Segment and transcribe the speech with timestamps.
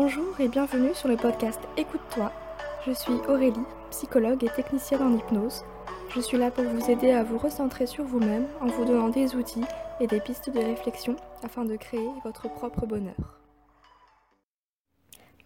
[0.00, 2.30] Bonjour et bienvenue sur le podcast Écoute-toi.
[2.86, 3.58] Je suis Aurélie,
[3.90, 5.64] psychologue et technicienne en hypnose.
[6.14, 9.34] Je suis là pour vous aider à vous recentrer sur vous-même en vous donnant des
[9.34, 9.64] outils
[9.98, 13.40] et des pistes de réflexion afin de créer votre propre bonheur.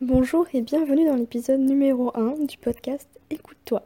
[0.03, 3.83] Bonjour et bienvenue dans l'épisode numéro 1 du podcast Écoute-toi.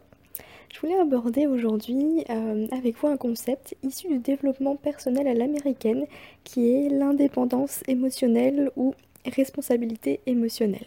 [0.74, 6.06] Je voulais aborder aujourd'hui euh, avec vous un concept issu du développement personnel à l'américaine
[6.42, 8.94] qui est l'indépendance émotionnelle ou
[9.28, 10.86] responsabilité émotionnelle.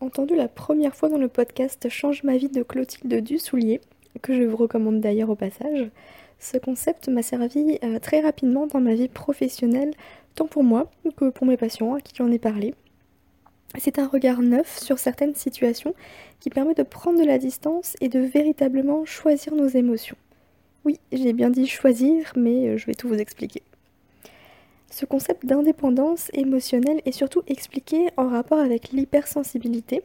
[0.00, 3.80] Entendu la première fois dans le podcast Change ma vie de Clotilde Dussoulier,
[4.22, 5.90] que je vous recommande d'ailleurs au passage,
[6.38, 9.94] ce concept m'a servi euh, très rapidement dans ma vie professionnelle,
[10.34, 12.74] tant pour moi que pour mes patients à qui j'en ai parlé.
[13.78, 15.94] C'est un regard neuf sur certaines situations
[16.40, 20.16] qui permet de prendre de la distance et de véritablement choisir nos émotions.
[20.84, 23.62] Oui, j'ai bien dit choisir, mais euh, je vais tout vous expliquer.
[24.94, 30.04] Ce concept d'indépendance émotionnelle est surtout expliqué en rapport avec l'hypersensibilité.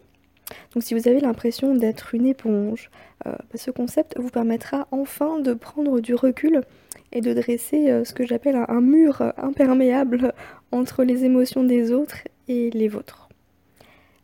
[0.73, 2.90] Donc si vous avez l'impression d'être une éponge,
[3.27, 6.63] euh, bah, ce concept vous permettra enfin de prendre du recul
[7.12, 10.34] et de dresser euh, ce que j'appelle un, mur imperméable
[10.71, 13.29] entre les émotions des autres et les vôtres.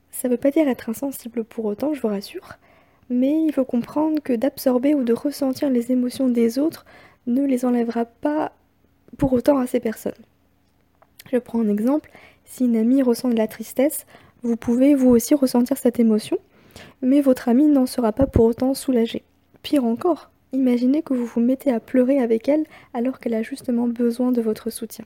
[0.09, 2.53] Ça ne veut pas dire être insensible pour autant, je vous rassure,
[3.11, 6.87] mais il faut comprendre que d'absorber ou de ressentir les émotions des autres
[7.27, 8.51] ne les enlèvera pas
[9.19, 10.13] pour autant à ces personnes.
[11.35, 12.11] Je prends un exemple,
[12.45, 14.05] si une amie ressent de la tristesse,
[14.41, 16.37] vous pouvez vous aussi ressentir cette émotion,
[17.01, 19.23] mais votre amie n'en sera pas pour autant soulagée.
[19.61, 22.63] Pire encore, imaginez que vous vous mettez à pleurer avec elle
[22.93, 25.03] alors qu'elle a justement besoin de votre soutien.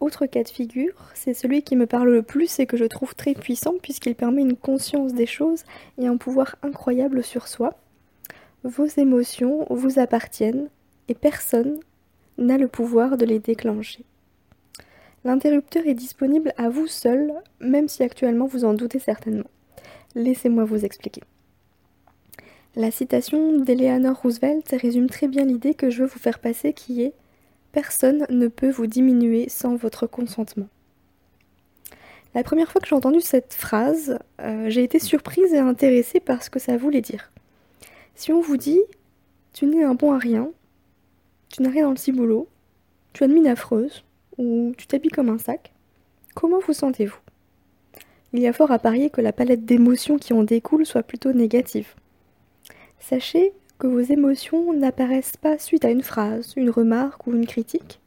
[0.00, 3.14] Autre cas de figure, c'est celui qui me parle le plus et que je trouve
[3.14, 5.64] très puissant puisqu'il permet une conscience des choses
[5.96, 7.72] et un pouvoir incroyable sur soi.
[8.64, 10.68] Vos émotions vous appartiennent
[11.08, 11.80] et personne
[12.36, 14.04] n'a le pouvoir de les déclencher.
[15.24, 19.50] L'interrupteur est disponible à vous seul, même si actuellement vous en doutez certainement.
[20.14, 21.22] Laissez-moi vous expliquer.
[22.76, 27.02] La citation d'Eleanor Roosevelt résume très bien l'idée que je veux vous faire passer qui
[27.02, 27.12] est
[27.72, 30.68] Personne ne peut vous diminuer sans votre consentement.
[32.34, 36.42] La première fois que j'ai entendu cette phrase, euh, j'ai été surprise et intéressée par
[36.42, 37.30] ce que ça voulait dire.
[38.14, 38.80] Si on vous dit
[39.52, 40.50] Tu n'es un bon à rien,
[41.48, 42.48] tu n'as rien dans le ciboulot,
[43.12, 44.04] tu as une mine affreuse,
[44.38, 45.72] ou tu t'habilles comme un sac,
[46.34, 47.18] comment vous sentez-vous?
[48.32, 51.32] Il y a fort à parier que la palette d'émotions qui en découle soit plutôt
[51.32, 51.94] négative.
[53.00, 58.00] Sachez que vos émotions n'apparaissent pas suite à une phrase, une remarque ou une critique,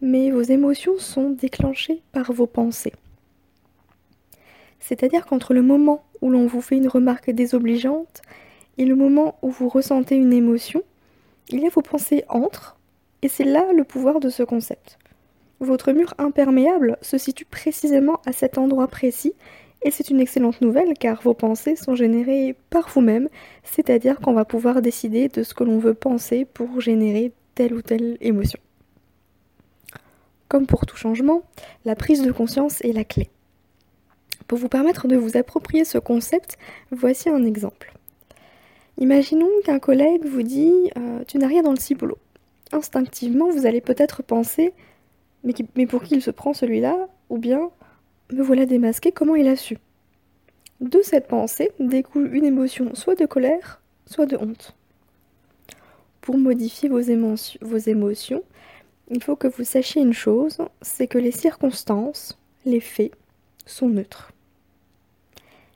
[0.00, 2.92] mais vos émotions sont déclenchées par vos pensées.
[4.78, 8.22] C'est-à-dire qu'entre le moment où l'on vous fait une remarque désobligeante
[8.78, 10.82] et le moment où vous ressentez une émotion,
[11.48, 12.76] il y a vos pensées entre,
[13.22, 14.99] et c'est là le pouvoir de ce concept.
[15.60, 19.34] Votre mur imperméable se situe précisément à cet endroit précis
[19.82, 23.28] et c'est une excellente nouvelle car vos pensées sont générées par vous-même,
[23.62, 27.82] c'est-à-dire qu'on va pouvoir décider de ce que l'on veut penser pour générer telle ou
[27.82, 28.58] telle émotion.
[30.48, 31.42] Comme pour tout changement,
[31.84, 33.30] la prise de conscience est la clé.
[34.48, 36.58] Pour vous permettre de vous approprier ce concept,
[36.90, 37.92] voici un exemple.
[38.98, 42.18] Imaginons qu'un collègue vous dit euh, Tu n'as rien dans le ciboulot.
[42.72, 44.72] Instinctivement, vous allez peut-être penser
[45.44, 47.70] mais, pour qui il se prend celui-là Ou bien,
[48.32, 49.78] me voilà démasqué, comment il a su?
[50.80, 54.74] De cette pensée découle une émotion soit de colère, soit de honte.
[56.20, 57.00] Pour modifier vos,
[57.60, 58.42] vos émotions,
[59.10, 63.12] il faut que vous sachiez une chose, c'est que les circonstances, les faits,
[63.66, 64.32] sont neutres.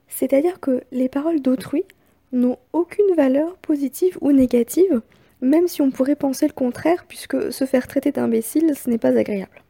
[0.08, 1.84] C'est-à-dire que les paroles d'autrui
[2.32, 5.02] n'ont aucune valeur positive ou négative,
[5.44, 9.16] même si on pourrait penser le contraire, puisque se faire traiter d'imbécile, ce n'est pas
[9.16, 9.62] agréable.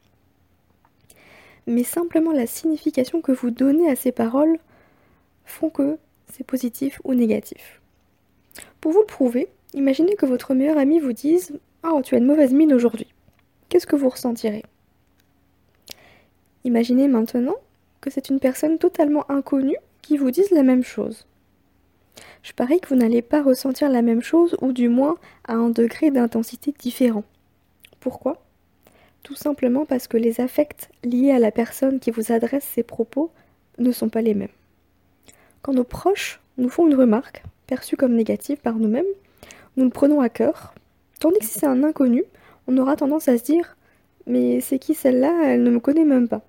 [1.67, 4.59] Mais simplement la signification que vous donnez à ces paroles
[5.45, 5.99] font que
[6.33, 7.81] c'est positif ou négatif.
[8.81, 12.27] Pour vous le prouver, imaginez que votre meilleur ami vous dise Oh, tu as une
[12.27, 13.09] mauvaise mine aujourd'hui.
[13.69, 14.63] Qu'est-ce que vous ressentirez?
[16.65, 17.57] Imaginez maintenant
[18.01, 21.27] que c'est une personne totalement inconnue qui vous dise la même chose
[22.43, 25.17] je parie que vous n'allez pas ressentir la même chose ou du moins
[25.47, 27.25] à un degré d'intensité différent.
[28.01, 28.43] Pourquoi?
[29.23, 33.31] Tout simplement parce que les affects liés à la personne qui vous adresse ces propos
[33.79, 34.49] ne sont pas les mêmes.
[35.63, 39.05] Quand nos proches nous font une remarque, perçue comme négative par nous-mêmes,
[39.77, 40.75] nous le prenons à cœur,
[41.19, 42.23] tandis que si c'est un inconnu,
[42.67, 43.77] on aura tendance à se dire
[44.27, 45.33] Mais c'est qui celle-là?
[45.47, 46.43] Elle ne me connaît même pas.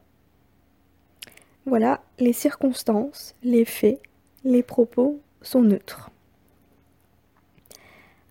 [1.65, 3.99] Voilà, les circonstances, les faits,
[4.43, 6.11] les propos sont neutres.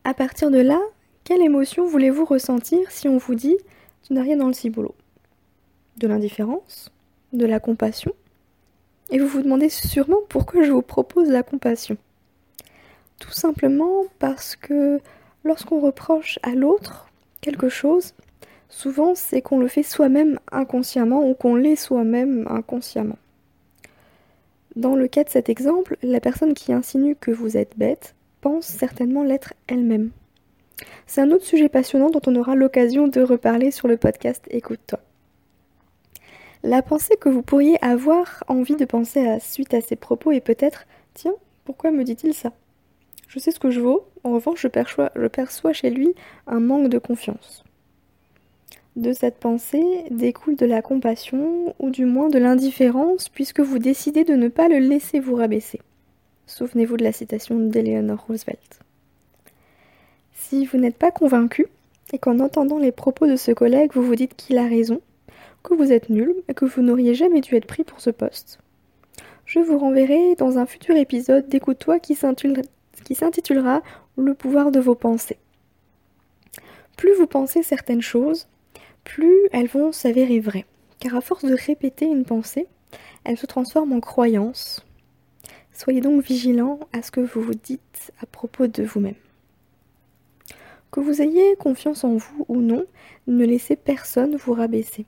[0.05, 0.81] À partir de là,
[1.25, 3.57] quelle émotion voulez-vous ressentir si on vous dit
[4.03, 4.95] tu n'as rien dans le ciboulot
[5.97, 6.91] De l'indifférence?
[7.33, 8.13] De la compassion?
[9.11, 11.97] Et vous vous demandez sûrement pourquoi je vous propose la compassion.
[13.19, 15.01] Tout simplement parce que
[15.45, 17.09] lorsqu'on reproche à l'autre
[17.41, 18.13] quelque chose,
[18.69, 23.19] souvent c'est qu'on le fait soi-même inconsciemment ou qu'on l'est soi-même inconsciemment.
[24.77, 28.67] Dans le cas de cet exemple, la personne qui insinue que vous êtes bête pense
[28.67, 30.11] certainement l'être elle-même.
[31.07, 34.99] C'est un autre sujet passionnant dont on aura l'occasion de reparler sur le podcast Écoute-toi.
[36.65, 40.41] La pensée que vous pourriez avoir envie de penser à suite à ces propos est
[40.41, 41.35] peut-être Tiens,
[41.65, 42.53] pourquoi me dit-il ça?
[43.29, 46.15] Je sais ce que je vaux, en revanche je perçois, je perçois chez lui
[46.47, 47.64] un manque de confiance.
[48.97, 54.23] De cette pensée découle de la compassion ou du moins de l'indifférence puisque vous décidez
[54.23, 55.81] de ne pas le laisser vous rabaisser.
[56.47, 58.79] Souvenez-vous de la citation d'Eleanor Roosevelt.
[60.33, 61.67] Si vous n'êtes pas convaincu
[62.13, 65.01] et qu'en entendant les propos de ce collègue vous vous dites qu'il a raison,
[65.65, 68.61] que vous êtes nul et que vous n'auriez jamais dû être pris pour ce poste,
[69.45, 73.83] je vous renverrai dans un futur épisode d'Écoute-toi qui s'intitulera
[74.17, 75.39] Le pouvoir de vos pensées.
[76.97, 78.47] Plus vous pensez certaines choses,
[79.05, 80.67] plus elles vont s'avérer vraies.
[80.99, 82.67] Car à force de répéter une pensée,
[83.25, 84.85] elle se transforme en croyance.
[85.73, 89.15] Soyez donc vigilant à ce que vous vous dites à propos de vous-même.
[90.91, 92.85] Que vous ayez confiance en vous ou non,
[93.27, 95.07] ne laissez personne vous rabaisser.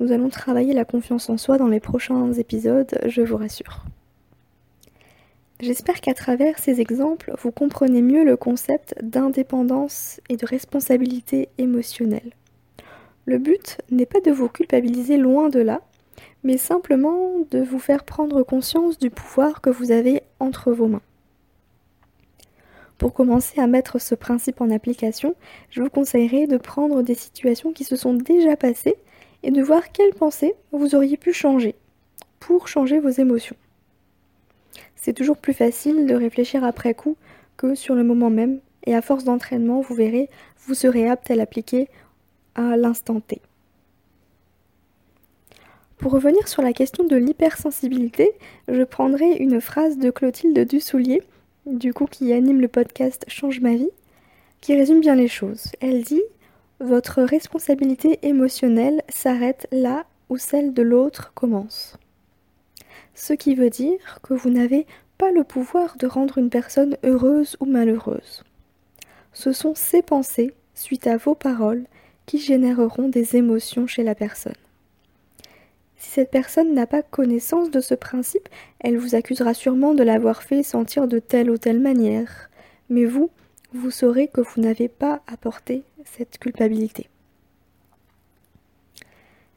[0.00, 3.84] Nous allons travailler la confiance en soi dans les prochains épisodes, je vous rassure.
[5.60, 12.30] J'espère qu'à travers ces exemples, vous comprenez mieux le concept d'indépendance et de responsabilité émotionnelle.
[13.28, 15.82] Le but n'est pas de vous culpabiliser loin de là,
[16.44, 21.02] mais simplement de vous faire prendre conscience du pouvoir que vous avez entre vos mains.
[22.96, 25.34] Pour commencer à mettre ce principe en application,
[25.68, 28.96] je vous conseillerais de prendre des situations qui se sont déjà passées
[29.42, 31.74] et de voir quelles pensées vous auriez pu changer
[32.40, 33.56] pour changer vos émotions.
[34.96, 37.18] C'est toujours plus facile de réfléchir après coup
[37.58, 40.30] que sur le moment même, et à force d'entraînement, vous verrez,
[40.66, 41.90] vous serez apte à l'appliquer
[42.58, 43.40] à l'instant T.
[45.96, 48.32] Pour revenir sur la question de l'hypersensibilité,
[48.66, 51.22] je prendrai une phrase de Clotilde Dussoulier,
[51.66, 53.90] du coup qui anime le podcast Change ma vie,
[54.60, 55.72] qui résume bien les choses.
[55.80, 56.22] Elle dit
[56.80, 61.96] Votre responsabilité émotionnelle s'arrête là où celle de l'autre commence.
[63.14, 67.56] Ce qui veut dire que vous n'avez pas le pouvoir de rendre une personne heureuse
[67.60, 68.42] ou malheureuse.
[69.32, 71.84] Ce sont ses pensées, suite à vos paroles,
[72.28, 74.52] qui généreront des émotions chez la personne.
[75.96, 80.42] Si cette personne n'a pas connaissance de ce principe, elle vous accusera sûrement de l'avoir
[80.42, 82.50] fait sentir de telle ou telle manière.
[82.90, 83.30] Mais vous,
[83.72, 87.08] vous saurez que vous n'avez pas apporté cette culpabilité.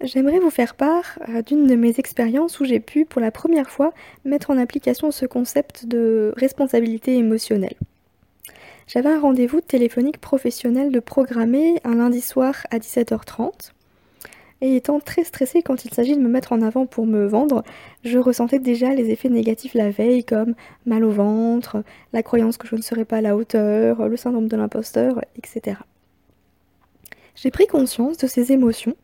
[0.01, 3.69] J'aimerais vous faire part euh, d'une de mes expériences où j'ai pu pour la première
[3.69, 3.93] fois
[4.23, 7.75] mettre en application ce concept de responsabilité émotionnelle.
[8.87, 13.71] J'avais un rendez-vous téléphonique professionnel de programmer un lundi soir à 17h30.
[14.63, 17.63] Et étant très stressée quand il s'agit de me mettre en avant pour me vendre,
[18.03, 20.53] je ressentais déjà les effets négatifs la veille comme
[20.85, 21.83] mal au ventre,
[22.13, 25.77] la croyance que je ne serais pas à la hauteur, le syndrome de l'imposteur, etc.
[27.35, 28.95] J'ai pris conscience de ces émotions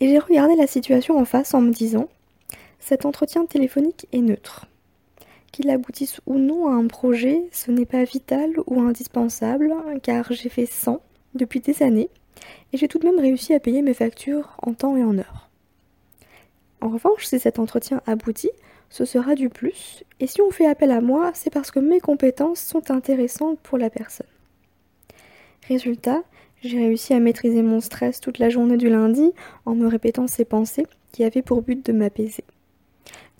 [0.00, 2.08] et j'ai regardé la situation en face en me disant
[2.80, 4.66] cet entretien téléphonique est neutre.
[5.56, 9.72] Qu'il aboutisse ou non à un projet, ce n'est pas vital ou indispensable,
[10.02, 11.00] car j'ai fait 100
[11.34, 12.10] depuis des années,
[12.74, 15.48] et j'ai tout de même réussi à payer mes factures en temps et en heure.
[16.82, 18.50] En revanche, si cet entretien aboutit,
[18.90, 22.00] ce sera du plus, et si on fait appel à moi, c'est parce que mes
[22.00, 24.26] compétences sont intéressantes pour la personne.
[25.68, 26.22] Résultat,
[26.60, 29.32] j'ai réussi à maîtriser mon stress toute la journée du lundi
[29.64, 32.44] en me répétant ces pensées qui avaient pour but de m'apaiser.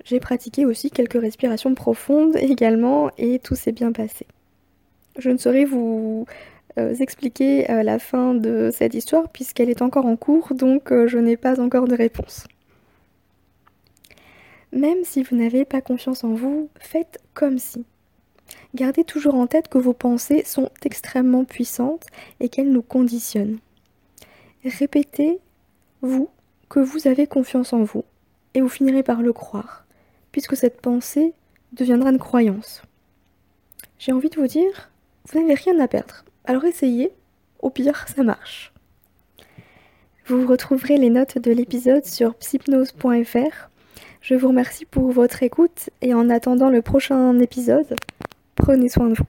[0.07, 4.25] J'ai pratiqué aussi quelques respirations profondes également et tout s'est bien passé.
[5.19, 6.27] Je ne saurais vous
[6.79, 11.09] euh, expliquer euh, la fin de cette histoire puisqu'elle est encore en cours donc euh,
[11.09, 12.45] je n'ai pas encore de réponse.
[14.73, 17.85] Même si vous n'avez pas confiance en vous, faites comme si.
[18.77, 22.07] Gardez toujours en tête que vos pensées sont extrêmement puissantes
[22.39, 23.59] et qu'elles nous conditionnent.
[24.65, 25.41] Répétez,
[26.01, 26.29] vous,
[26.69, 28.05] que vous avez confiance en vous,
[28.55, 29.86] et vous finirez par le croire
[30.37, 31.33] puisque cette pensée
[31.73, 32.83] deviendra une croyance.
[33.99, 34.91] J'ai envie de vous dire,
[35.25, 36.27] vous n'avez rien à perdre.
[36.45, 37.11] Alors essayez,
[37.61, 38.71] au pire, ça marche.
[40.27, 43.71] Vous retrouverez les notes de l'épisode sur psypnose.fr.
[44.21, 47.97] Je vous remercie pour votre écoute et en attendant le prochain épisode,
[48.57, 49.25] prenez soin de vous.